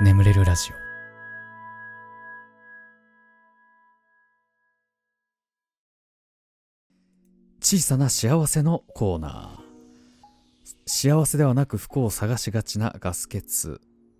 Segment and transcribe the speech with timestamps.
[0.00, 0.74] 眠れるラジオ。
[7.60, 9.68] 小さな幸せのコーナー。
[10.86, 13.42] 幸せではなく不幸を探しがちなガス欠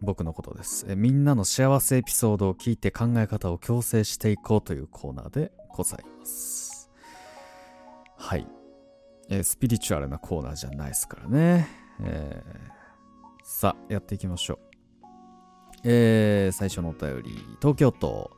[0.01, 0.85] 僕のことです。
[0.89, 6.91] えみんなの幸せエピソードを聞いて考え方を強制していこうというコーナーでございます。
[8.17, 8.45] はい。
[9.31, 11.69] えスピリチュアルなコーナーじゃないですからね、
[12.01, 12.53] えー、
[13.45, 14.68] さあやっていきましょう。
[15.85, 18.31] えー、最初のお便り東京都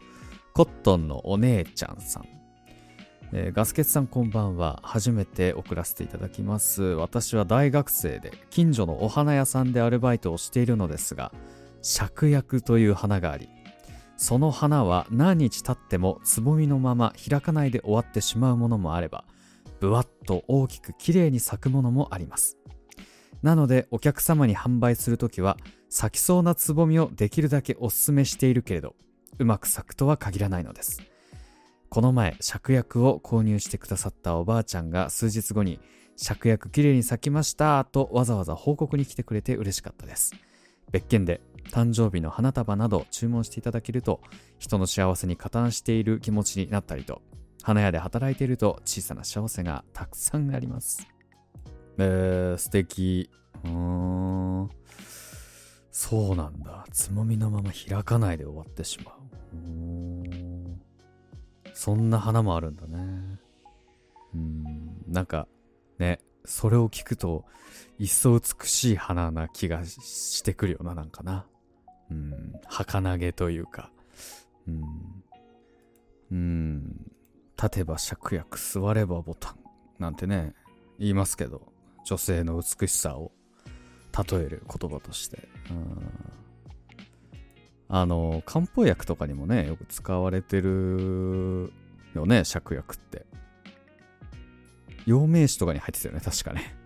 [0.52, 2.40] コットンのお姉ちゃんさん
[3.32, 4.80] えー、ガスケツさんこんばんは。
[4.82, 6.82] 初めて送らせていただきます。
[6.82, 11.32] 私は大学生で近所のお花屋さんでアルバイトをしているのですが、
[11.80, 13.48] 芍薬という花があり、
[14.16, 19.24] その花は何日経ってもつぼみのまま開かないで終わってしまうものもあれば、
[19.78, 22.59] ぶわっと大きく綺麗に咲くものもあります。
[23.42, 25.56] なのでお客様に販売するときは、
[25.88, 28.94] 咲きそうなつぼみをできるだけお勧めしているけれど、
[29.38, 31.02] うまく咲くとは限らないのです。
[31.88, 35.80] この前、芍薬を購入してくださったおばあちゃんが数日後に、
[36.16, 40.34] 芍薬きれいに咲きましたとわざわざ報告に来てくれて嬉しかったです。
[40.92, 44.20] 別件で誕生日の花束など注文していただけると、
[44.58, 47.22] 人の幸せに加担している気持ちになったりと、
[47.62, 51.06] 花屋で働いていると小さな幸せがたくさんあります。
[52.02, 53.30] えー、素敵。
[53.64, 54.70] うーん。
[55.90, 56.86] そうなんだ。
[56.92, 59.14] つもみのまま開かないで終わってしまう。
[61.74, 63.38] そんな花もあるんだね。
[64.34, 65.46] うん、なんか
[65.98, 67.44] ね、それを聞くと、
[67.98, 71.46] 一層美しい花な気がしてくるよな、なんかな。
[72.10, 73.90] うん、儚げというか。
[74.66, 74.84] うん、
[76.30, 77.12] うん、
[77.56, 79.56] 立てば芍薬、座ればボタン、
[79.98, 80.54] なんてね、
[80.98, 81.72] 言いますけど、
[82.10, 83.30] 女性の美しさを
[84.28, 85.48] 例える言葉として。
[85.70, 86.40] うん
[87.92, 91.72] あの、漢方薬とかにもね、よく使われてる
[92.14, 93.26] よね、芍薬って。
[95.06, 96.76] 陽明酒とかに入ってたよね、確かね。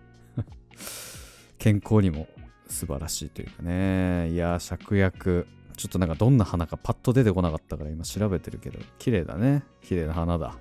[1.59, 2.27] 健康にも
[2.67, 4.31] 素晴らしいというかね。
[4.31, 5.45] いや芍薬。
[5.77, 9.63] ちょっとなんかどんな花かパッと出てこなかったから今調べてるけど、綺麗だね。
[9.81, 10.57] 綺麗な花だ。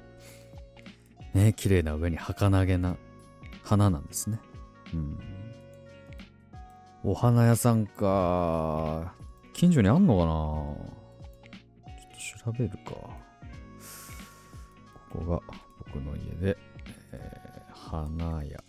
[1.33, 2.97] ね、綺麗な上に儚げな
[3.63, 4.39] 花なんですね。
[7.03, 9.15] お花屋さんか。
[9.53, 10.33] 近所にあんのかな？
[11.97, 12.93] ちょっと調べるか。
[15.13, 15.41] ここが
[15.87, 16.57] 僕の家で、
[17.13, 18.65] えー、花屋。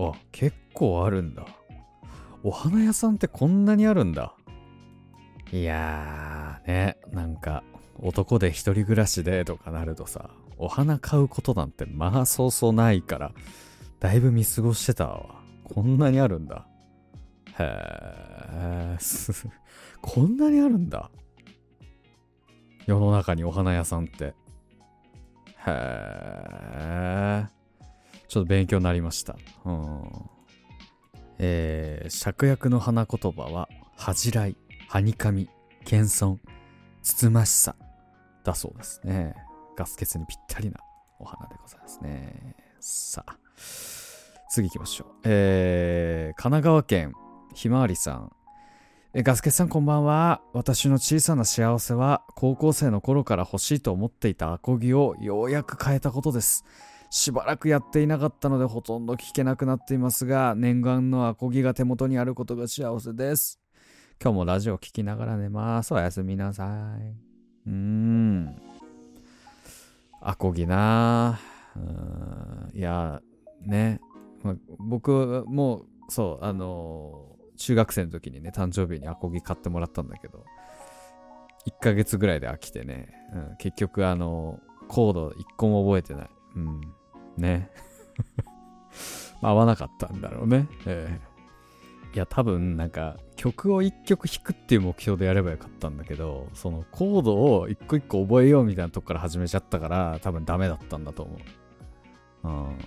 [0.00, 1.46] あ、結構あるんだ。
[2.42, 4.34] お花屋さんってこんなにあるんだ。
[5.50, 7.64] いやーね、なんか
[8.00, 13.32] 男で一人暮らしでとかなるとさ、お花買うことなんてまあそうそうないから、
[14.00, 15.42] だいぶ見過ごしてたわ。
[15.64, 16.66] こんなにあるんだ。
[17.58, 18.98] へえ、
[20.00, 21.10] こんなにあるんだ。
[22.86, 24.24] 世の中にお花屋さんって。
[24.24, 24.34] へ
[25.66, 27.46] え。
[28.28, 29.36] ちょっと勉強になりました。
[29.64, 30.02] うん。
[31.38, 34.56] えー、芍薬の花言葉は、恥じらい、
[34.88, 35.48] はにかみ、
[35.84, 36.38] 謙遜、
[37.02, 37.74] つつましさ、
[38.48, 39.34] だそうですね。
[39.76, 40.78] ガス欠にぴったりな
[41.20, 42.56] お花でございますね。
[42.80, 43.36] さあ、
[44.50, 45.08] 次行きましょう。
[45.24, 47.12] えー、神奈川県
[47.54, 48.32] ひまわりさん。
[49.14, 50.40] えガスケさんこんばんは。
[50.52, 56.64] 私の小さな幸せは高校生の頃から欲しいと思っていたアコギをようやく変えたことです。
[57.10, 63.58] しばらくやっていなかったのでほとんど聞けなくなっていますが、念願のアコギが手元にあることが幸せです。
[64.22, 65.92] 今日もラジオ聴きながら寝ます。
[65.94, 67.27] おやすみなさい。
[67.68, 68.56] うーん。
[70.20, 71.38] アコギな
[71.76, 72.70] うん。
[72.74, 73.20] いや、
[73.62, 74.00] ね。
[74.42, 80.44] ま僕も、そう、あの中学生の時にね、誕生日にアコギ買ってもらったんだけど、
[81.66, 84.58] 1ヶ月ぐらいで飽きてね、うん、結局あの、
[84.88, 86.30] コード1個も覚えてない。
[86.56, 86.80] うん。
[87.36, 87.70] ね。
[89.42, 90.66] 合わなかったんだろうね。
[90.86, 91.27] えー、
[92.14, 101.36] いや、多分なんか曲を1曲弾くっていう目標でやればよかったんだけど、そのコードを1個1個覚えようみたいなとこから始めちゃったから、多分ダメだったんだと思
[102.44, 102.48] う。
[102.48, 102.78] うん。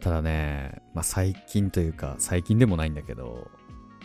[0.00, 3.50] ただね、まあ、最近というか、最近でもないんだけど、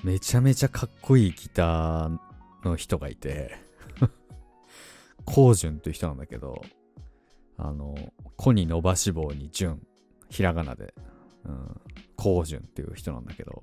[0.03, 2.17] めちゃめちゃかっこいいギター
[2.63, 3.55] の人がいて
[5.25, 6.61] コウジュンという人なんだけど、
[7.57, 7.95] あの、
[8.37, 9.81] コに伸ばし棒にジュン、
[10.29, 10.93] ひらがなで、
[11.45, 11.81] うん、
[12.15, 13.61] コウジュンっていう人なんだけど、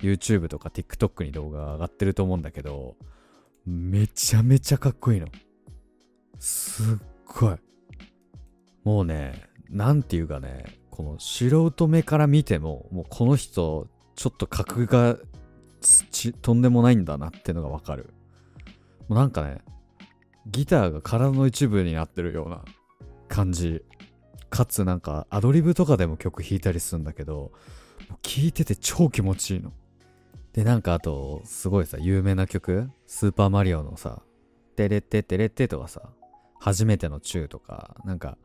[0.00, 2.96] YouTube とか TikTok に動画上がってると思うんだけど、
[3.66, 5.26] めちゃめちゃかっこいいの。
[6.38, 6.96] すっ
[7.26, 7.56] ごい。
[8.84, 15.16] もうね、なんていうかね、この素人目から見ても、もうこの人、ちょっと格が
[15.80, 18.14] ちとんでもないんだなってのがわかる。
[19.08, 19.62] もうなんかね、
[20.46, 22.64] ギターが体の一部になってるような
[23.28, 23.82] 感じ。
[24.50, 27.52] かつなんかアドリブとかでも曲弾いたりするんだけど、
[28.22, 29.72] 聴いてて超気持ちいいの。
[30.58, 32.90] で、なんかあと、すごいさ、有名な曲？
[33.06, 34.22] スーパーマリオのさ、
[34.74, 36.10] テレッテテレッテとかさ、
[36.58, 38.36] 初めてのチューとか、なんか、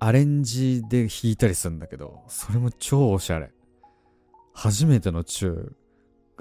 [0.00, 3.50] アレンジで弾いたりするんだけど、それも超おしゃれ。
[4.52, 5.72] 初めてのチュ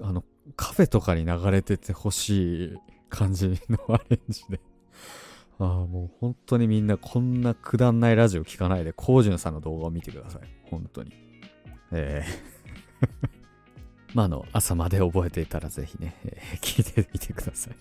[0.01, 0.25] ー、あの、
[0.57, 2.77] カフェとかに流れててほしい
[3.07, 4.59] 感じのアレンジで
[5.59, 10.41] ああ、もう本当にみんなこんなくだんないラジオ聞かないで、コージュンさんの動画を見てください。
[10.63, 11.13] 本当に。
[11.93, 13.36] ええー
[14.17, 17.75] まあ、の、朝まで覚えていたらぜひね、えー、 聞いてみてください。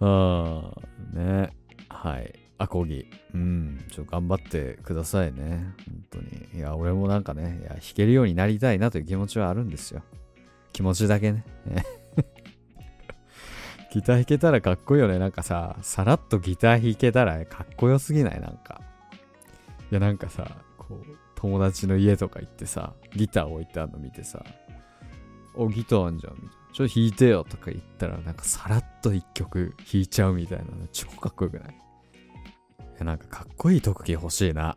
[0.00, 0.80] ああ、
[1.14, 1.50] ね。
[1.90, 2.32] はい。
[2.56, 3.04] アコギ。
[3.34, 3.84] うん。
[3.90, 5.74] ちょっと頑張ってくださいね。
[5.86, 6.48] 本当に。
[6.54, 10.02] いや、俺もなんかね、いや、弾けるようになりたいなという気持ちはあるんですよ。
[10.72, 11.44] 気持ちだけね。
[13.92, 15.18] ギター弾けたらかっこいいよね。
[15.18, 18.40] なんかさ、さらっとギター弾けたらかっこよすぎない？
[18.40, 18.80] なんか。
[19.90, 24.42] いや、なんかさ、こう、友達の家とか行ってさ、ギター置いてあるの見てさ、
[25.54, 26.52] お、ギターあんじゃん、みたいな。
[26.72, 31.74] ちょっと弾いてよとか言ったら、なんかさらっと一曲弾いちゃうみたいなの超かっこよくない？
[33.00, 34.76] い、なんかかっこいい特技欲しいな。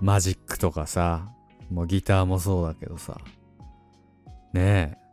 [0.00, 1.30] マジックとかさ、
[1.70, 3.18] もうギターもそうだけどさ。
[4.52, 5.04] ねえ。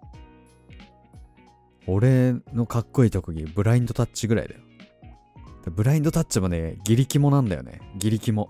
[1.87, 4.61] 俺のかっこいい特技、ブラインドタッチぐらいだよ。
[5.73, 7.81] ブラインドタッチもね、ギリキモなんだよね。
[7.97, 8.49] ギリキモ。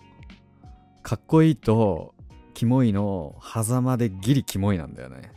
[1.04, 2.16] かっこいいと、
[2.54, 5.32] キモいの狭間でギリキモいなんだよね。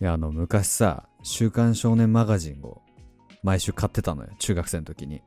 [0.00, 2.82] いや、あの、昔さ、週刊少年マガジンを
[3.42, 4.30] 毎週買ってたのよ。
[4.38, 5.22] 中学生の時に。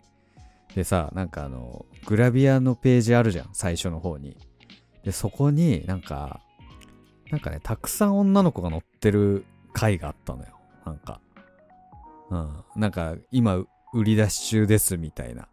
[0.76, 3.50] でさ、なんかあの、グラビアのページあるじゃん。
[3.54, 4.38] 最初の方に。
[5.04, 6.42] で、そこになんか、
[7.30, 10.60] なんかね、たくさん女の子が載ってる回があったのよ。
[10.86, 11.22] なんか。
[12.30, 12.64] うん。
[12.76, 13.56] なんか、今、
[13.94, 15.50] 売り出し中ですみたいな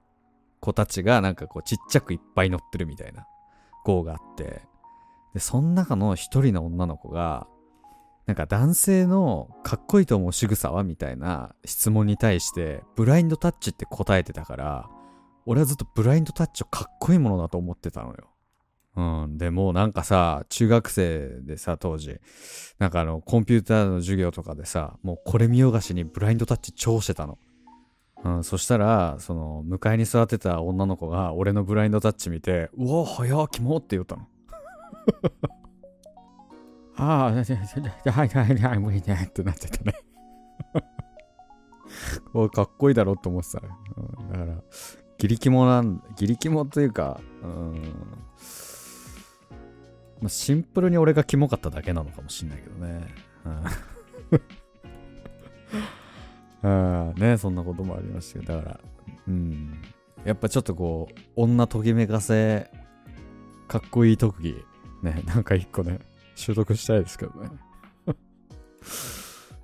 [0.60, 3.26] 子たちが、なんかこう、ちっちゃくいっぱい載ってるみたいな
[3.84, 4.62] 号があって、
[5.34, 7.46] で、その中の一人の女の子が、
[8.28, 14.90] なんか男性のかっこいいと思う仕草はみたいな質問に対して、ブラインドタッチって答えてたから、
[15.46, 18.28] 俺はずっとブラインドタッチをかっこいいものだと思ってたのよ。
[18.96, 19.38] うん。
[19.38, 22.20] でもなんかさ、中学生でさ、当時、
[22.78, 27.38] なんかあの、コンピューターの授業とかでさ、もうこれ見よがしにブラインドタッチ超してたの。
[28.24, 34.28] うん、そしたら、その、向かいに座ってた女の子が、俺のブラインドタッチ見て、うわ、早っ、キモって言ったの。
[36.98, 39.94] ああ、じゃ、じゃ、じゃはいはいはい、無理ねってなってたね。
[42.34, 43.68] おかっこいいだろって思ってたね。
[43.96, 44.62] うん、だから、
[45.18, 47.82] ギリキモなん、ギリキモというか、うん、
[50.20, 53.06] まあ、シンプルに俺がキモかっただけなのかもしんないけどね。
[56.62, 58.80] うん、 ね、そんなこともありましたけど、だから、
[59.28, 59.80] うん。
[60.24, 62.70] やっぱちょっとこう、女ときめかせ、
[63.68, 64.56] かっこいい特技、
[65.02, 66.00] ね、なんか一個ね、
[66.38, 67.50] 習得したいですけどね。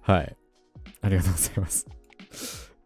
[0.02, 0.36] はい。
[1.00, 1.86] ありがとうございます。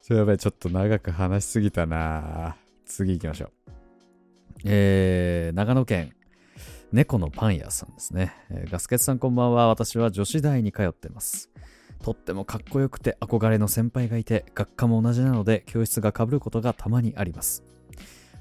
[0.02, 3.52] ちょやばい、ちょっと長く話しすぎたな次行きましょう。
[4.64, 6.12] えー、長野県
[6.92, 9.68] 猫のパン屋さんですね、えー、ガスケツさんこんばんは。
[9.68, 11.50] 私は女子大に通ってます。
[12.02, 17.64] とってもかっこよくて憧れの先輩がいて、学科も同じなので教室が被ることがたまにあります。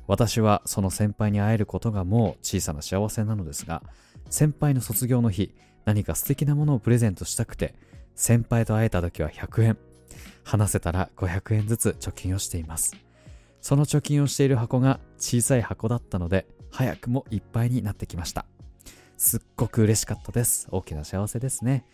[0.07, 3.81] 私はその先輩に会えることがもう小さな幸せなのですが、
[4.29, 5.53] 先輩の卒業の日、
[5.85, 7.75] 何か素敵なものをプレゼントしたくて、
[8.15, 9.77] 先輩と会えた時は100円、
[10.43, 12.95] 話せたら500円ずつ貯金をしています。
[13.61, 18.45] その貯金をしている箱が小さい箱だったので、早くもいっぱいになってきました。
[19.17, 20.67] すっごく嬉しかったです。
[20.71, 21.85] 大きな幸せですね。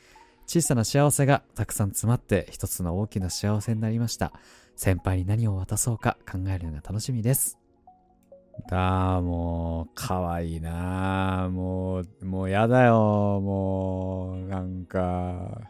[0.46, 4.34] 小さな幸せがたくさん詰まって一つの大きな幸せになりました。
[4.75, 7.62] 先輩に何を渡そうか考えるのが楽しみです。
[8.67, 15.62] だもう、かわいいなもう、もうやだよ、もう、なんか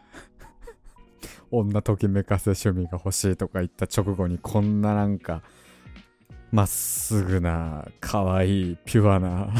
[1.50, 5.42] 女ときめかせ趣味が欲しいとか言った直後にこんななんか、
[6.52, 9.48] まっすぐな、かわいい、ピュアな。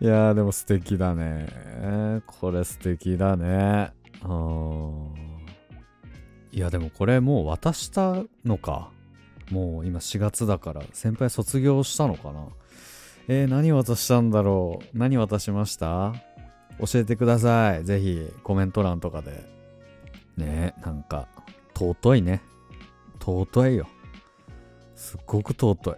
[0.00, 1.46] いやーでも素敵だね。
[2.26, 3.92] これ素敵だね。
[4.24, 5.31] うん
[6.52, 8.90] いやでもこれもう渡したのか。
[9.50, 12.46] もう今4月だから先輩卒業したのかな。
[13.28, 16.14] えー、何渡したんだろう何渡しました？
[16.78, 17.84] 教えてください。
[17.84, 19.50] ぜひコメント欄とかで。
[20.36, 21.28] ねえなんか
[21.74, 22.42] 尊いね。
[23.20, 23.86] 尊いよ。
[24.94, 25.96] すっごく尊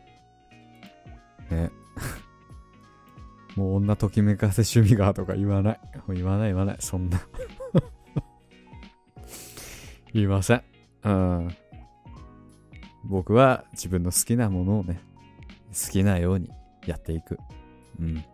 [1.50, 1.54] い。
[1.54, 1.70] ね。
[3.56, 5.80] もう女ときめかせ趣味がとか言わない。
[6.08, 6.76] 言わない言わない。
[6.80, 7.20] そんな
[10.14, 10.62] いません。
[11.04, 11.56] うん。
[13.04, 15.00] 僕は自分の好きなものをね、
[15.72, 16.50] 好きなように
[16.86, 17.38] やっていく。
[18.00, 18.24] うん。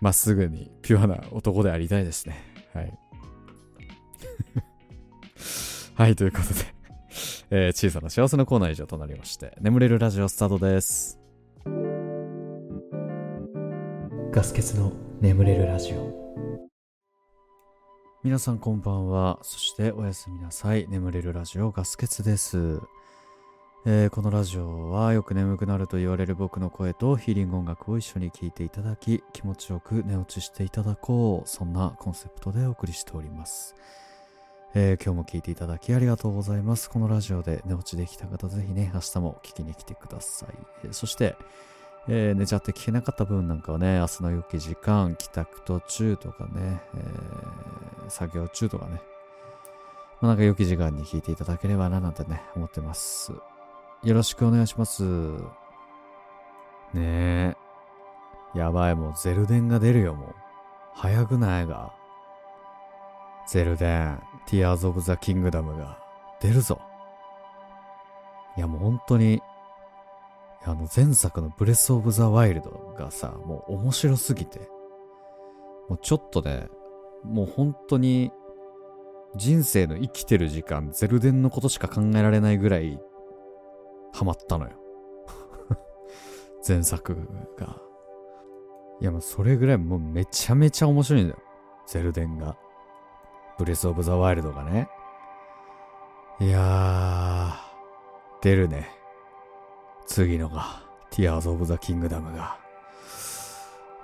[0.00, 2.36] まっすぐにピュアな男でありたいですね。
[2.72, 2.98] はい。
[5.94, 6.74] はい、ということで
[7.50, 11.20] えー、小さな幸せのコーナー以上となりまして、眠れるラジオスタートです。
[14.32, 16.73] ガス欠の眠れるラジオ。
[18.24, 19.38] 皆さんこんばんは。
[19.42, 20.86] そしておやすみなさい。
[20.88, 22.80] 眠れるラジオガス欠です。
[23.84, 33.74] えー、このラジオはよく眠くなると言われる僕の声とヒーリング音楽を一緒に聴いていただき気持ちよく寝落ちしていただこうそんなコンセプトでお送りしております、
[34.74, 40.48] えー、今日も聴いていただきありがとうございますこのラジオで寝落ちできた方ぜひね明日も聞きに来てください、
[40.84, 41.36] えー、そして、
[42.08, 47.00] えー、寝ちゃって聞けなかった分なんかはね明日の良き時間帰宅途中とかね、え
[48.08, 49.00] 作業中とかね
[50.20, 53.32] まあ、なんか良き時間に聞いていただければななんてね思ってます
[54.04, 55.02] よろしくお願いします。
[56.92, 57.56] ねえ。
[58.54, 60.34] やばい、もうゼルデンが出るよ、もう。
[60.94, 61.90] 早くないが。
[63.48, 65.98] ゼルデン、ティアーズ・オブ・ザ・キングダムが
[66.38, 66.80] 出るぞ。
[68.58, 69.42] いや、もう本当に、
[70.66, 74.60] あの前作のブレス・オブ・ザ・ワイルドがさ、もう面白すぎて、
[75.88, 76.68] もうちょっとね、
[77.22, 78.32] もう本当に
[79.36, 82.98] 人生の生きてる時間、ゼルデンのことしか考えられないぐらい
[84.12, 84.72] ハマったのよ
[86.66, 87.14] 前作
[87.58, 87.80] が。
[89.00, 91.38] いやもうそれぐらいもうめちゃめちゃ面白いんだよ。
[91.86, 92.56] ゼルデンが。
[93.58, 94.88] ブレスオブザワイルドがね。
[96.40, 99.03] いやー、出るね。
[100.06, 100.82] 次のが。
[101.10, 102.58] ティアーズ・オブ・ザ・キングダムが。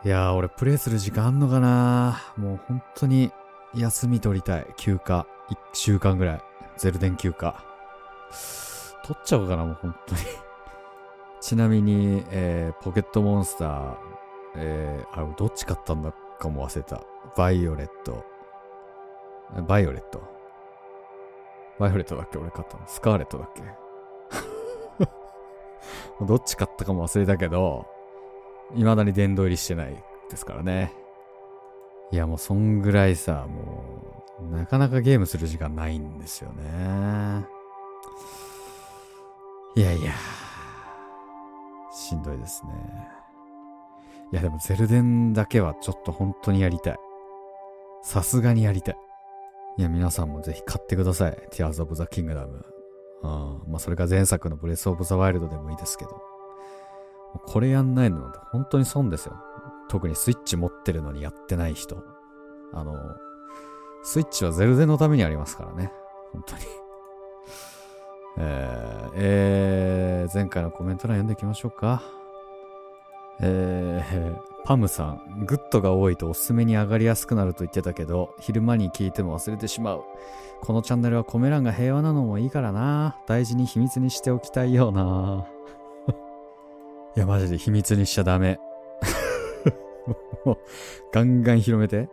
[0.04, 3.32] いやー、俺プレイする時間あんのかなもう本当に
[3.74, 4.66] 休み取りたい。
[4.76, 5.26] 休暇。
[5.50, 6.42] 1週間ぐらい。
[6.76, 7.54] ゼルデン休暇。
[9.04, 10.20] 取っちゃおうかな、もう本当に
[11.40, 13.94] ちなみに、えー、ポケットモンスター、
[14.56, 17.02] えー、あれ、どっち買ったんだかも忘れた。
[17.36, 18.24] バイオレット。
[19.66, 20.22] バイオレット。
[21.78, 22.84] バイオレットだっけ俺買ったの。
[22.86, 23.62] スカーレットだっけ
[26.26, 27.86] どっち買ったかも忘れたけど、
[28.74, 30.92] 未だに殿堂入りしてないですからね。
[32.12, 37.44] いや、もうそんぐらいさ、もう、なかなかゲームする時間ないんですよね。
[39.76, 40.12] いやいや、
[41.92, 42.70] しんどいですね。
[44.32, 46.98] いやでもゼルデンだけはちょっと本当にやりたい。
[48.02, 48.96] さすがにやりたい。
[49.78, 51.48] いや皆さんもぜひ買ってください。
[51.52, 52.79] Tears of the Kingdom。
[53.22, 53.30] うん。
[53.68, 56.20] まあそれが前作のブレスオブザワイルドでもいいですけど。
[57.46, 59.36] これやんないのなんて本当に損ですよ。
[59.88, 62.02] 特にスイッチ持ってるのにやってない人。
[62.72, 62.96] あの、
[64.02, 65.92] スイッチはゼルデンのためにありますからね。
[66.32, 66.62] 本当に。
[68.38, 72.02] えー、えー、前回のコメント欄読んでいきましょうか。
[73.40, 80.04] えー、パムさん、グッドが多いとおすすめに上がりやすくなると言ってたけど、昼間に聞いても忘れてしまう。
[80.60, 83.16] このチャンネルはコメ欄が平和なのもいいからな。
[83.26, 85.46] 大事に秘密にしておきたいよな。
[87.16, 88.60] いや、マジで秘密にしちゃダメ。
[90.44, 90.58] もう、
[91.12, 92.08] ガンガン広めて。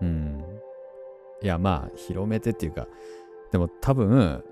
[0.00, 0.42] うん。
[1.42, 2.88] いや、まあ、広めてっていうか、
[3.52, 4.42] でも多分、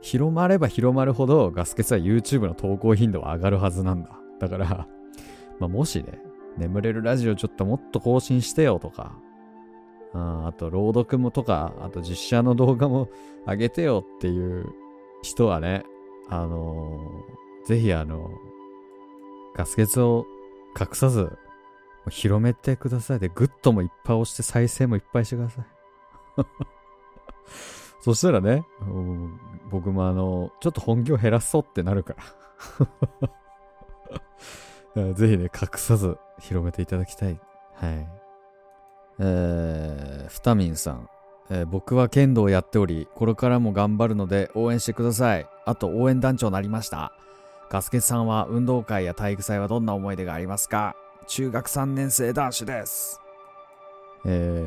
[0.00, 4.10] 広まれば広まるほどガス欠は YouTube の投稿頻度は上がるはずなんだ。
[4.38, 4.86] だから、
[5.58, 6.25] まあ、もしね、
[6.56, 9.18] 眠れるラジオちょっともっと更新してよとか、
[10.14, 13.08] ああと朗読もとか、あと実写の動画も
[13.46, 14.66] 上げてよっていう
[15.22, 15.84] 人はね、
[16.28, 18.30] あのー、ぜひあの、
[19.54, 20.26] ガス欠を
[20.78, 21.36] 隠さず、
[22.08, 23.18] 広めてください。
[23.18, 25.64] で、グッドもいっぱい押して再生もいっぱいしてください。
[28.00, 33.30] そしたらね、うん、僕もあの、ちょっと本業減らそうってなるから
[35.14, 37.38] ぜひね、隠さず広めていただきたい。
[37.74, 38.08] はい。
[39.18, 41.08] えー、ふたみんさん。
[41.48, 45.46] えー、僕は剣道をやっており、これからも頑張るので応援してください。
[45.64, 47.12] あと応援団長になりました。
[47.70, 50.96] ガスケさんは運動会や体育祭はどんな思い出がありますか？
[51.26, 53.20] 中学3年生男子です。
[54.24, 54.64] え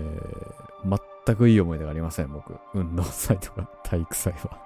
[0.86, 2.55] ー、全くいい思い出がありません、僕。
[2.74, 4.57] 運動祭とか体育祭は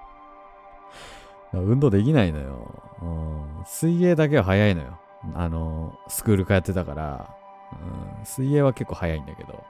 [1.54, 3.64] 運動できないのよ、うん。
[3.66, 4.98] 水泳だけは早いのよ。
[5.34, 7.36] あの、スクール通ってたから、
[7.72, 9.64] うん、水泳は結構早いんだけど、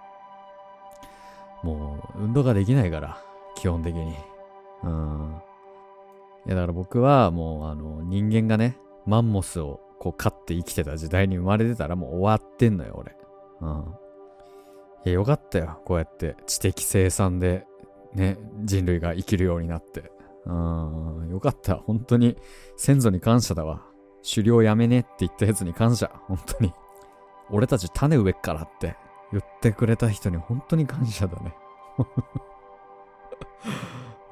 [1.62, 3.18] もう運動ができないから、
[3.54, 4.14] 基本的に。
[4.82, 5.34] うん。
[6.46, 13.16] いや、だから僕はもう、あの、人間がね、マンモスをこう勝って生きてた時代に生まれてたらもう終わってんのよ、俺。
[13.61, 13.94] うん。
[15.06, 15.80] いや、よかったよ。
[15.84, 17.66] こうやって知的生産で
[18.14, 20.12] ね、人類が生きるようになって。
[20.46, 21.76] うん、よかった。
[21.76, 22.37] 本当に
[22.76, 23.82] 先祖に感謝だわ。
[24.28, 26.11] 狩猟やめねって言ったやつに感謝。
[26.26, 26.73] 本当に。
[27.50, 28.97] 俺たち種植えっからって
[29.33, 31.54] 言ってくれた人に本当に感謝だね。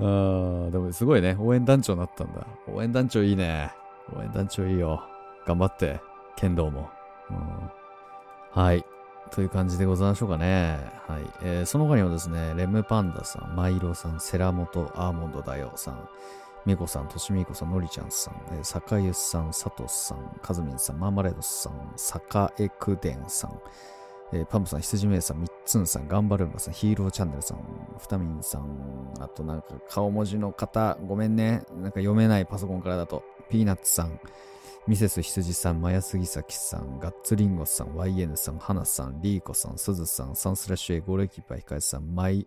[0.01, 1.37] あーでもすごいね。
[1.39, 2.47] 応援団長になったんだ。
[2.73, 3.71] 応援団長いいね。
[4.17, 5.03] 応援団長いいよ。
[5.47, 6.01] 頑張って。
[6.37, 6.89] 剣道も。
[7.31, 7.71] うん、
[8.51, 8.85] はい。
[9.31, 10.79] という感じでございましょうかね。
[11.07, 11.23] はい。
[11.43, 16.09] えー、その他にもですね、レムパンダさん、マイロさん、セラモト、アーモンドだよさん、
[16.65, 23.61] ミコさん、としみこさん、のりちゃんさん、えー、坂ゆさん、さとさん、かずみんさん、マーマレードさん、さかえくでんさん、
[24.33, 27.59] えー、パンプさん、羊めいさん、みっつんさん、ガンバルンバさん、ヒーローチャンネルさん、
[27.99, 31.65] ふたみんさん、あとなんか顔文字の方、ごめんね。
[31.73, 34.21] なんか読めないパソコンからだと、ピーナッツさん、
[34.87, 42.47] ミセス羊さん、マヤスギサキさん、ガッツリンゴさん、YN さん、ハナさん、リーコさん、スズさん、サンスラッシュエゴーレキパーヒカさん、マイ、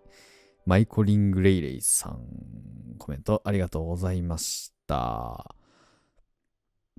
[0.65, 2.19] マイコリングレイレイさん、
[2.97, 5.55] コメントありがとうございました。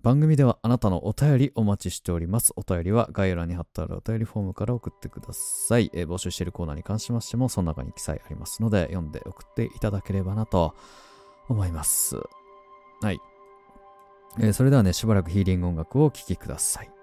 [0.02, 2.52] 番組ではあなたのお便りお待ちしております。
[2.54, 5.90] お便りは概要欄に貼ってあるお便りフォームから送ってください。
[5.94, 10.76] えー、募集しているコーナーに関しましても、その中に記載ありますので、読んで送っていただければなと
[11.48, 12.16] 思います。
[13.00, 13.20] はい。
[14.38, 16.95] えー、それではね、しばらくヒーリング音楽をお聴きください。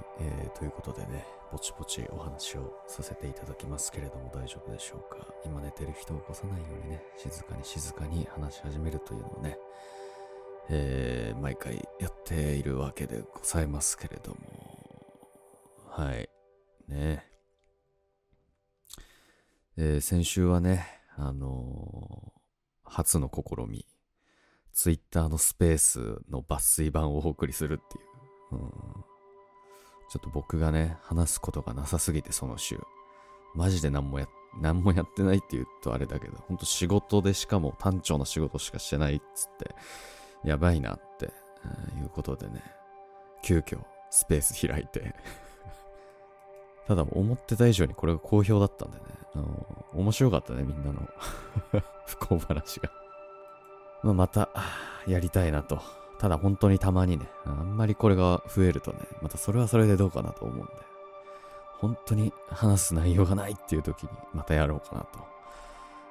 [0.00, 5.26] い、えー、ということでね、ぼちぼちお話をさせていただきますけれども大丈夫でしょうか。
[5.44, 9.58] 今寝てる人を起こさないようにね、静かに静かに話し始めるというのをね、
[10.68, 14.38] えー、毎回やっているわけでございますけれども、
[15.88, 16.28] はい、
[16.88, 17.26] ね。
[19.76, 20.86] えー、先週はね、
[21.16, 23.86] あのー、初の試み、
[24.72, 28.10] ツイッターのスペースの抜粋版をお送りするっていう。
[28.52, 29.09] うん
[30.10, 32.80] ちょっと僕がね、話すことがなさすぎて、その週。
[33.54, 34.26] マジで何もや、
[34.60, 39.74] 何もやってないって言うとあれだけど、ほんと仕事でしかも単調な仕事しかしてないっつって、
[40.44, 41.26] やばいなって、
[42.00, 42.60] いうことでね、
[43.44, 43.78] 急遽
[44.10, 45.14] スペース開いて。
[46.88, 49.04] ただ思ってた以上にこれが好評だったんでね、
[49.36, 51.08] あの面白かったね、みんなの。
[52.06, 52.90] 不幸話が。
[54.02, 54.48] ま、また、
[55.06, 55.80] やりたいなと。
[56.20, 60.72] ただ本当にたまにね、あんまりこれが増えるとね、またそれはそれでどうかなと思うんで、
[61.78, 65.18] 本当に話す内容がないっていう時にまたやろうかなと、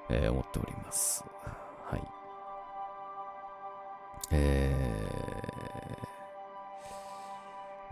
[0.09, 1.23] えー、思っております。
[1.85, 2.01] はい。
[4.31, 4.73] え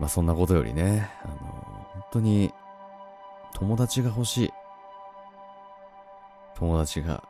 [0.00, 2.52] まあそんなことよりね、あの、本当に
[3.54, 4.52] 友達が欲しい。
[6.56, 7.22] 友達が、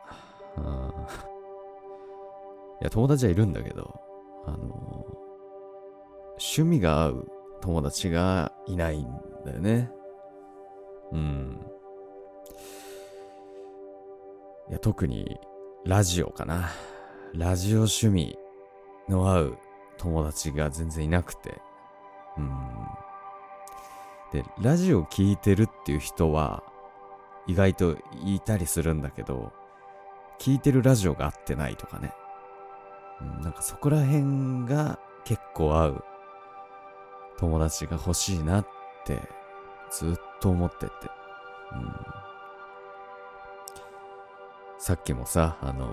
[2.81, 4.08] いや、友達はいるんだけど、
[4.48, 5.06] あの、
[6.32, 7.28] 趣味が合う
[7.61, 9.06] 友達がいないん
[9.44, 9.90] だよね。
[11.12, 11.61] うん。
[14.70, 15.38] いや、特に、
[15.84, 16.70] ラジオかな。
[17.34, 18.38] ラジオ趣味
[19.08, 19.58] の合う
[19.96, 21.61] 友達が全然いなくて。
[22.37, 22.50] うん。
[24.32, 26.62] で、ラジオ聴いてるっていう人は、
[27.46, 29.52] 意外といたりするんだけど、
[30.38, 32.12] 聞いてるラジオが合ってないとかね。
[33.20, 36.04] うん、なんかそこら辺が結構合う
[37.38, 38.66] 友達が欲しいなっ
[39.04, 39.20] て
[39.90, 40.92] ずっと思ってて。
[41.72, 41.92] うん、
[44.78, 45.87] さっきもさ、あの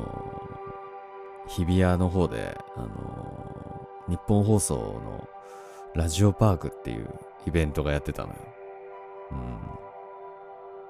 [1.47, 5.27] ー、日比谷の方で、あのー、日本放送の
[5.93, 7.09] ラジオパークっていう
[7.45, 8.35] イベントがやってたのよ。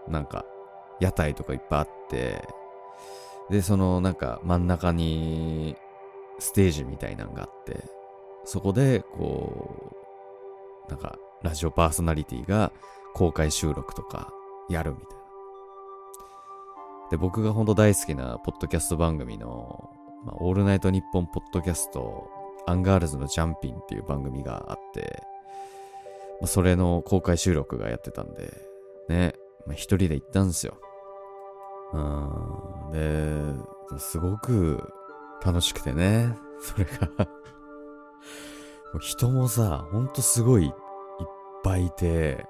[0.08, 0.12] うん。
[0.12, 0.45] なんか、
[1.00, 2.48] 屋台とかいっぱいあって、
[3.50, 5.76] で、そのなんか真ん中に
[6.39, 7.84] ステージみたいなのがあって、
[8.43, 9.93] そこで、こ
[10.88, 12.71] う、なんか、ラジオパーソナリティが
[13.13, 14.32] 公開収録とか
[14.69, 15.15] やるみたいな。
[17.12, 19.89] で、僕が本当大好きなポッドキャスト番組の、
[20.26, 22.30] まあ、オールナイトニッポンポッドキャスト、
[22.65, 25.21] アンガールズのジャンピンっていう番組があって、
[26.41, 28.54] まあ、それの公開収録がやってたんで、
[29.08, 29.34] ね、
[29.67, 30.78] まあ、一人で行ったんですよ。
[31.93, 34.91] うん、で、すごく
[35.43, 36.38] 楽しくてね。
[36.60, 37.28] それが
[39.00, 40.74] 人もさ、ほんとすごいいっ
[41.63, 42.45] ぱいいて、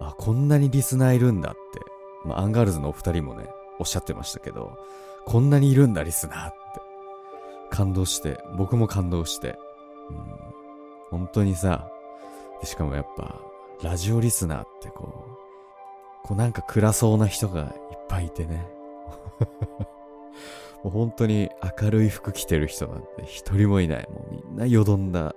[0.00, 1.58] あ、こんなにリスナーいるんだって。
[2.24, 4.76] まあ、アンガールズのお二人もね、おっしゃってましたけど、
[5.24, 6.58] こんなにいるんだ、リスナーって。
[7.70, 9.58] 感動して、僕も感動して。
[10.10, 10.16] うん、
[11.10, 11.88] 本当にさ、
[12.64, 13.40] しかもやっぱ、
[13.82, 15.24] ラジオリスナーってこ
[16.24, 17.68] う、こうなんか暗そうな人がいっ
[18.08, 18.66] ぱいいてね。
[20.84, 24.08] もう本当に明るい服着てる人なんて一人もいない。
[24.10, 25.34] もうみんなよどんだ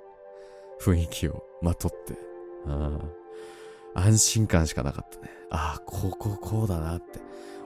[0.79, 2.15] 雰囲気をまとって。
[2.67, 2.99] あ
[3.93, 5.29] 安心感しかなかったね。
[5.49, 7.19] ああ、こここうだなって。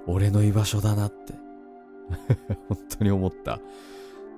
[0.08, 1.34] 俺の居場所だなって。
[2.70, 3.60] 本当に思った。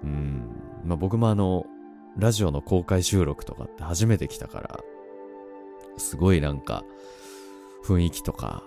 [0.03, 0.43] うん。
[0.83, 1.65] まあ僕もあの、
[2.17, 4.79] ラジオの公開収録とかって初めて来たから、
[5.97, 6.83] すごいなんか、
[7.83, 8.63] 雰囲気とか、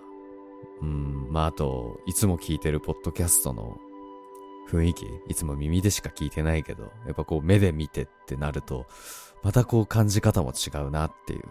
[0.81, 3.79] うん、まああと、いつも聞いてるポッドキャストの
[4.71, 8.87] 雰囲気、いつも耳でしか聞いてないけど、やっぱこう目で見てってなると、
[9.43, 11.43] またこう感じ方も違うなっていう。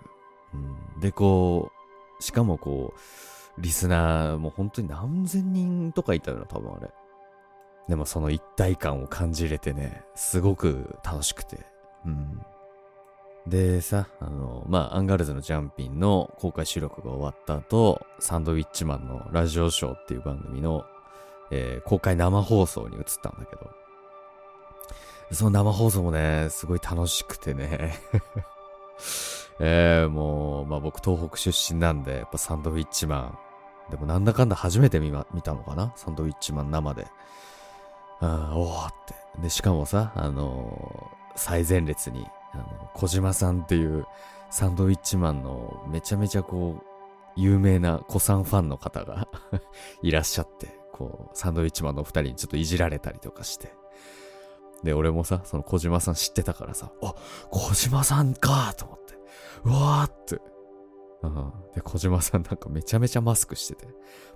[0.53, 1.71] うん、で、こ
[2.19, 6.89] う、しかもこう、リスナーも本当に何千人とかいたよな、多分あれ。
[7.89, 11.65] でもその一体感を感じれてね、すごく楽しくて。
[12.05, 12.41] うん。
[13.47, 20.85] でさ、あの、まあ、アンガールズのジャンピンの公開収録が終わった後、サンドウィッチマンのラジオショーっていう番組の
[21.51, 23.69] えー、公開生放送に移ったんだけど、
[25.31, 27.99] その生放送もね、すごい楽しくてね
[29.59, 33.37] えー、もう、まあ僕東北出身なんで、やっぱサンドウィッチマン。
[33.91, 35.91] でもなんだかんだ初めて見,、ま、見たのかな？
[35.95, 37.07] サンドウィッチマン生で。
[38.21, 39.41] うん、おーって。
[39.41, 44.05] で、しかもさ、あのー、最前列に、あの、小島さんっていう
[44.49, 46.83] サンドウィッチマンのめちゃめちゃこう、
[47.35, 49.27] 有名な子さんファンの方が
[50.01, 53.73] いらっしゃって、こう、サンドウィッチマンのお二人にちょっといじられたりとかして。
[54.83, 57.15] で、俺もさ、その小島さん知ってたからさ、あ、
[57.49, 59.13] 小島さんかと思って、
[59.65, 60.41] うわーって、
[61.21, 61.51] うん。
[61.75, 63.87] で、小島さんなんかめちゃめちゃマスクしてて、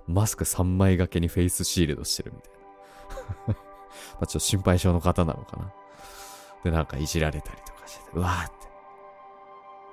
[0.06, 2.52] マスク3枚掛けにフェイスシールドしてるみたい
[3.48, 3.54] な。
[4.14, 5.72] まあちょっと心配性の方なのかな。
[6.62, 8.54] で、なんかいじられたりとかしてて、うわーって。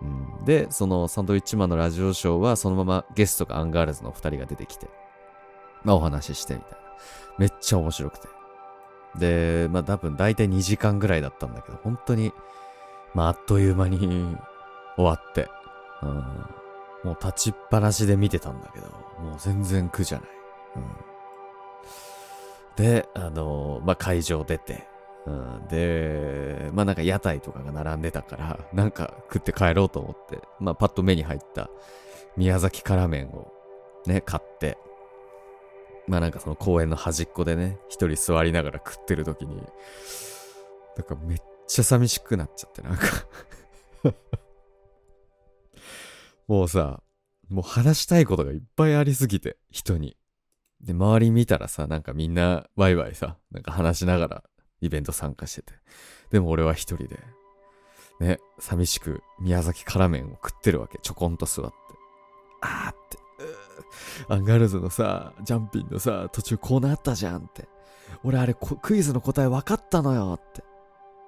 [0.02, 4.89] うん、で、そのサンドウィッチマンのラジオショーはそのままゲストがアンガールズの2人が出てきて、
[5.84, 6.78] まあお話ししてみたいな。
[7.38, 8.28] めっちゃ面白くて。
[9.17, 12.34] で、まあ多分大体2時間ぐらいだったんだけど、本当に、
[13.13, 13.98] まああっという間に
[14.96, 15.50] 終わって、
[16.02, 16.10] うん、
[17.04, 18.88] もう立ちっぱなしで見てたんだけど、
[19.22, 20.30] もう全然苦じゃない。
[20.76, 20.80] う
[22.82, 24.88] ん、で、あのまあ会場出て、
[25.26, 31.70] うん、で、まあなんか屋台とかが並んでたから、なんか食って帰ろうと思って、まあパッと目に入った
[32.38, 33.52] 宮崎辛麺を
[34.06, 34.78] ね、買って、
[36.08, 41.38] まあなんかその公園の端っこでね、一人座りながら食ってる時に、なんかめっ
[41.68, 43.06] ちゃ寂しくなっちゃって、なんか
[46.48, 47.02] もうさ、
[47.50, 50.18] もう話したいことがいっぱいありすぎて、人に。
[50.82, 54.44] で、周り見たらさ、なんかみんなワイワイさ、なんか話しながら
[54.82, 55.74] イベント参加してて。
[56.32, 57.20] でも俺は一人で、
[58.20, 60.98] ね、寂しく宮崎辛麺を食ってるわけ。
[61.02, 61.74] ちょこんと座って。
[62.62, 63.18] あーって。
[64.30, 67.67] アンガールズのさ、ジャンピンのさ、途中こうなったじゃんって。
[68.24, 70.63] 俺あれクイズの答え分かったのよって。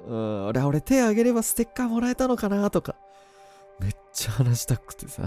[0.05, 2.95] うん、俺、俺手あげればステッカーもらえたのかなとか。
[3.79, 5.23] めっちゃ話したくてさ。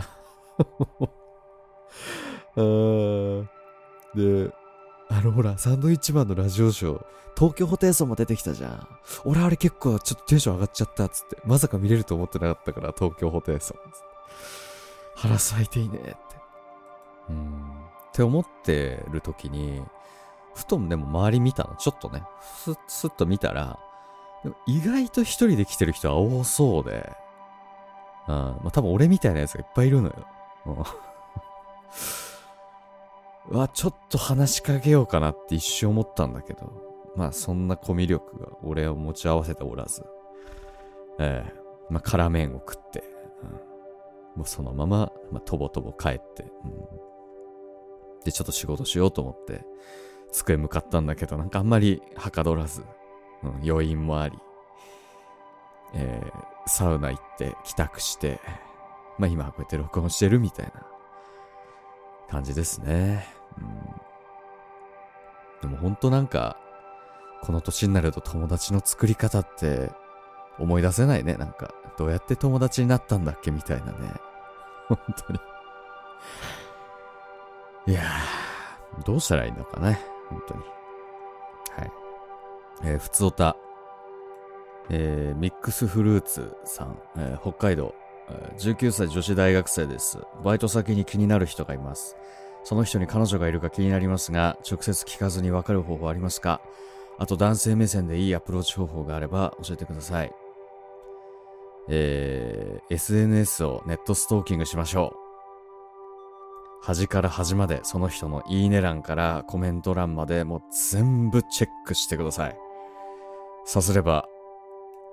[2.56, 3.48] うん
[4.14, 4.50] で、
[5.08, 7.04] あのほら、サンドイッチマンのラジオショー、
[7.36, 8.88] 東京ホテイソンも出てきたじゃん。
[9.24, 11.36] 俺あれ結構ちょっとテンション上がっちゃったっつって。
[11.44, 13.78] まさか見れると思ってなかったから、東京ホテイソン。
[15.14, 16.16] 腹咲いていいねって。
[17.28, 17.86] うん。
[18.08, 19.82] って思ってる時に、
[20.54, 21.76] ふとでも周り見たの。
[21.76, 23.78] ちょっとね、すっ、すっと見たら、
[24.66, 27.12] 意外と一人で来てる人は多そうで、
[28.28, 28.34] うん。
[28.34, 30.14] まあ、多分俺みたいなやつがいっぱいいるのよ。
[30.66, 30.84] うん。
[33.58, 36.72] わ、ちょっと話しかけようかなって一瞬思ったんだけど、
[37.16, 40.04] まあそんなコミュ力が俺を持ち合わせておらず、
[41.18, 43.04] ええー、まあ辛麺を食って、
[43.42, 43.50] うん、
[44.38, 46.95] もうそのまま、まあ、とぼとぼ帰って、うん、
[48.26, 49.64] で、ちょっと仕事しようと思って、
[50.32, 52.84] 机向かったんだけど、なんかあんまりはかどらず、
[53.44, 54.36] うん、余韻もあり、
[55.94, 58.40] えー、サウナ行って帰宅して、
[59.18, 60.72] まあ今こうやって録音してるみたいな
[62.28, 63.28] 感じですね。
[65.62, 66.58] うん、でも本当なんか、
[67.42, 69.92] この年になると友達の作り方って
[70.58, 71.34] 思い出せないね。
[71.34, 73.92] なんか、どうやって友達になったんだっけみたいなね。
[74.88, 75.38] 本当に
[77.87, 80.01] いやー、どうしたらいいのかね。
[80.29, 80.61] 本当に。
[81.77, 81.92] はい。
[82.85, 83.57] えー、ふつおた。
[84.88, 87.94] えー、ミックスフルーツさん、えー、北海道、
[88.29, 90.18] え、19歳女子大学生です。
[90.44, 92.16] バイト先に気になる人がいます。
[92.64, 96.61] その人に彼女がいるか気になりますが、直接聞かずにわかる方法ありますか？
[97.18, 100.33] あと男性目線でいいアプローチ方法があれば教えてください。
[101.88, 105.25] えー、SNS をネットストーキングしましょう。
[106.82, 110.62] 端から端までその人のいいね欄からコメント欄までもう
[110.92, 112.56] 全部チェックしてください。
[113.64, 114.28] さすれば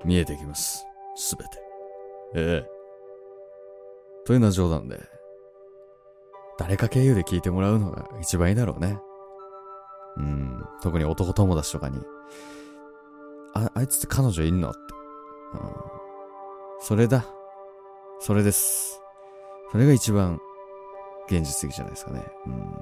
[0.06, 0.86] 見えてきます。
[1.16, 1.50] すべて。
[2.36, 2.74] ええ
[4.26, 5.00] というのは冗談で、
[6.58, 9.00] 誰か経由で聞いてもらうのが一番いいだろうね。
[10.18, 12.00] うん、特に男友達とかに、
[13.54, 14.80] あ、あいつって彼女いんのって。
[15.56, 15.70] うん。
[16.80, 17.26] それだ。
[18.20, 19.02] それです。
[19.72, 20.40] それが一番
[21.28, 22.24] 現実的じゃないですかね。
[22.48, 22.74] うん。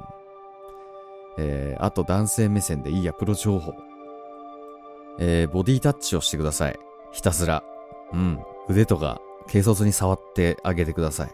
[1.37, 3.73] えー、あと男性目線でいいアプローチ方法。
[5.19, 6.79] えー、ボディタッチをしてください。
[7.11, 7.63] ひたすら。
[8.13, 8.39] うん。
[8.69, 11.31] 腕とか、軽率に触ってあげてください。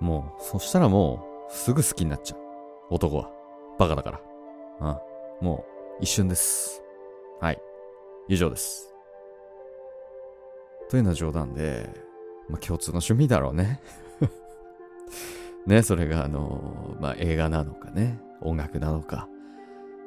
[0.00, 2.40] もう、そしたらもう、すぐ好きになっちゃう。
[2.90, 3.30] 男は。
[3.78, 4.20] バカだか
[4.80, 5.00] ら。
[5.40, 5.46] うん。
[5.46, 5.64] も
[6.00, 6.82] う、一瞬です。
[7.40, 7.60] はい。
[8.28, 8.94] 以上です。
[10.90, 11.90] というのは冗談で、
[12.48, 13.80] まあ、共通の趣味だろうね。
[15.66, 19.28] ね、それがあの、まあ、映画なのかね、音楽なのか、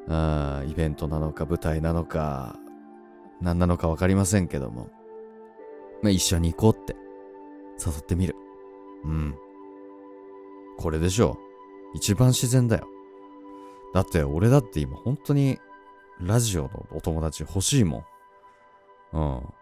[0.08, 2.58] あイベントなのか、舞台なのか、
[3.42, 4.90] 何なのかわかりませんけども、
[6.02, 6.96] まあ、一緒に行こうって
[7.86, 8.36] 誘ってみる。
[9.04, 9.36] うん。
[10.78, 11.38] これでしょ
[11.94, 11.98] う。
[11.98, 12.88] 一番自然だよ。
[13.94, 15.60] だって俺だって今本当に
[16.22, 18.04] ラジオのお友達欲しいもん。
[19.14, 19.20] うん。
[19.20, 19.54] も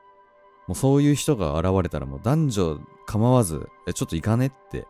[0.69, 4.85] うそういう人が現れたらもう男女構わず、え、ちょっと行かねって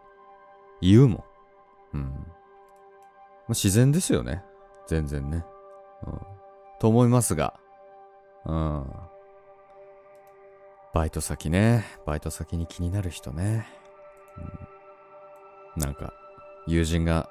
[0.81, 1.25] 言うも
[1.93, 1.97] ん。
[1.97, 2.03] うん。
[2.03, 4.43] まあ、自然ですよね。
[4.87, 5.45] 全然ね。
[6.05, 6.19] うん。
[6.79, 7.59] と思いますが。
[8.45, 8.85] うん。
[10.93, 11.85] バイト先ね。
[12.05, 13.67] バイト先に気になる人ね。
[15.75, 16.13] うん、なんか、
[16.65, 17.29] 友人が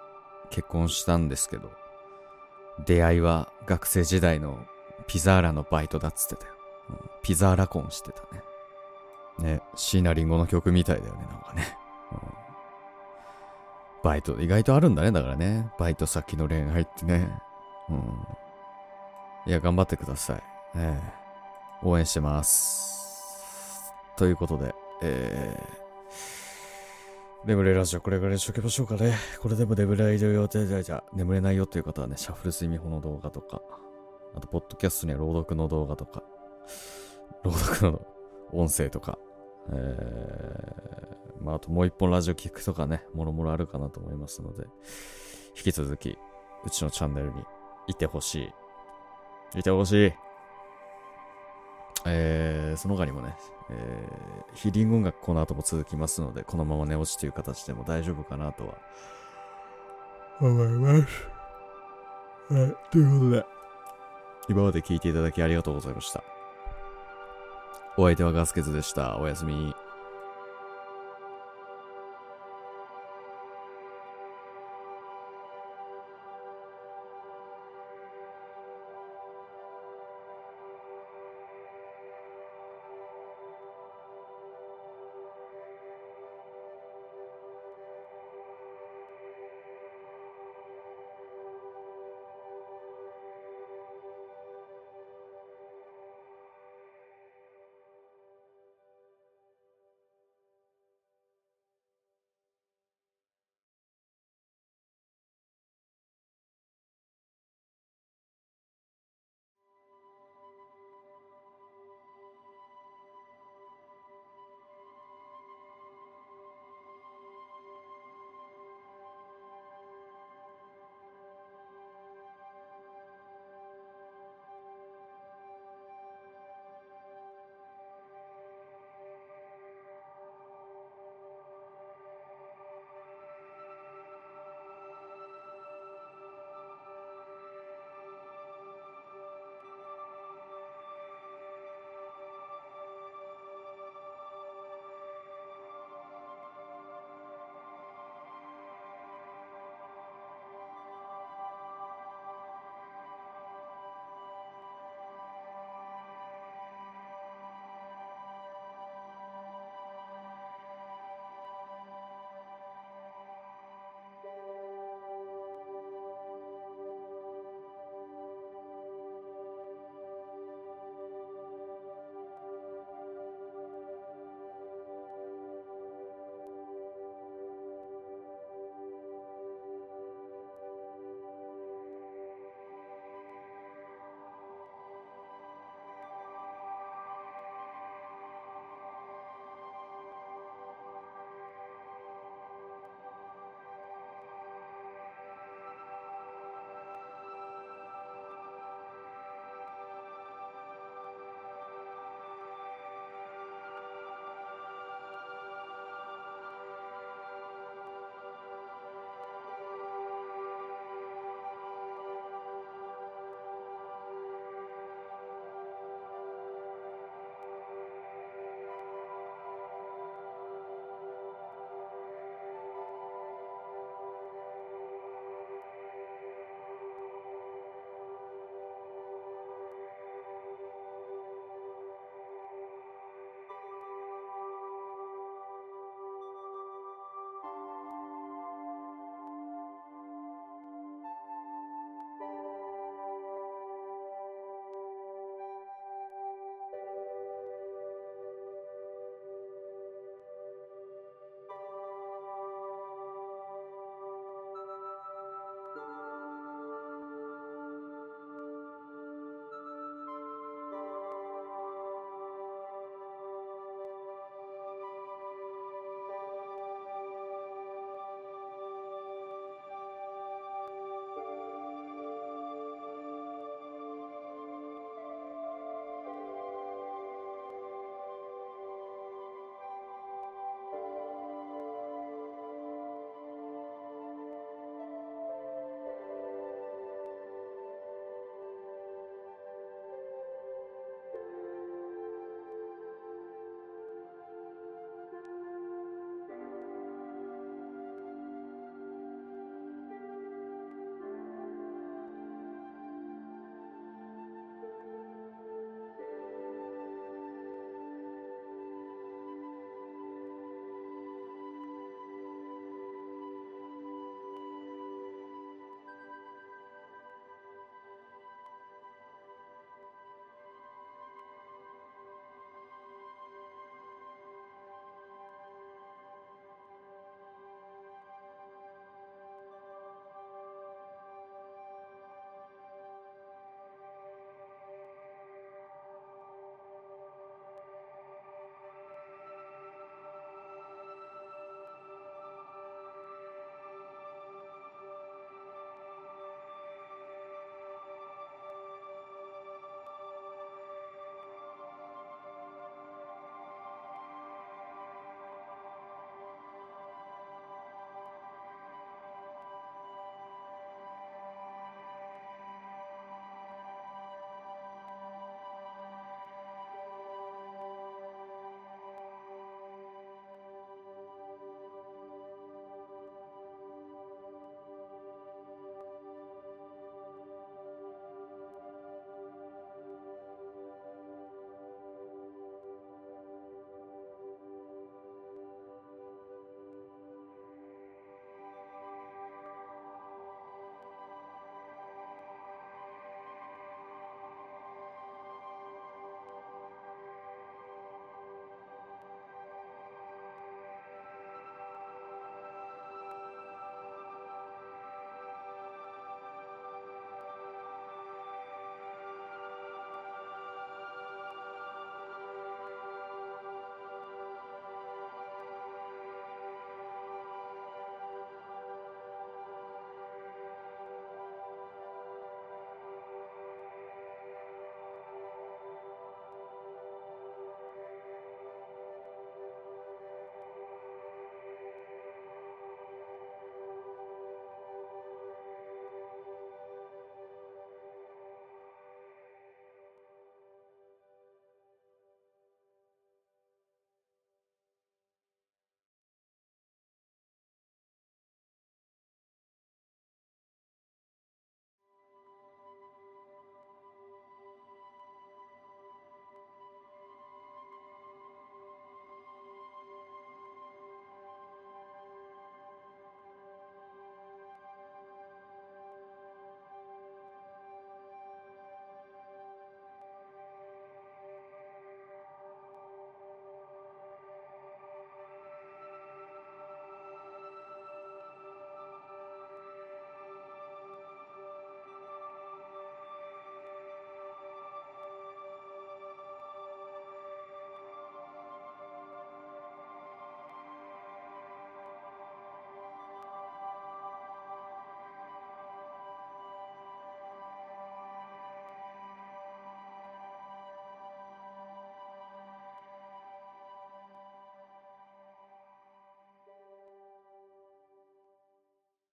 [0.50, 1.70] 結婚したんですけど、
[2.84, 4.58] 出会いは学生時代の
[5.06, 6.54] ピザーラのバイトだっつってたよ。
[6.90, 8.42] うん、ピザーラ婚してたね。
[9.38, 11.76] ね、椎名林檎の曲みたいだよね、なんかね。
[12.12, 12.18] うん、
[14.06, 15.68] バイト、意外とあるんだね、だからね。
[15.80, 17.28] バイト先の恋愛ってね。
[17.88, 18.26] うん。
[19.46, 20.42] いや、頑張ってください。
[20.76, 23.92] えー、応援してます。
[24.16, 29.16] ということで、えー、眠れラジオこれぐらいにしときましょうかね。
[29.42, 33.60] これでも眠れない予定じゃじゃ眠れないよっていう方はね、シャッフル睡眠法の動画とか、
[34.36, 36.22] あと、ポッドキャストには朗読の動画とか、
[37.42, 38.06] 朗読の
[38.52, 39.18] 音声とか、
[39.70, 44.64] えー、まあ、あともう一本ラジオ聞くとかね、もろもろあるかなと思いますので、
[45.56, 46.18] 引き続き、
[46.64, 47.44] うちのチャンネルに
[47.86, 48.52] いてほし
[49.54, 49.60] い。
[49.60, 50.12] いてほしい。
[52.08, 53.36] えー、その他にもね、
[53.70, 58.74] えー、ヒーリング音楽この後も続きますので、このまま寝落ちという形でも大丈夫かなとは
[60.40, 61.28] 思います。
[62.48, 63.44] はい、ということで、
[64.48, 66.22] 今まで聞いていただきありがとうございました。
[67.98, 69.18] お相手はガスケツでした。
[69.18, 69.74] おやすみ。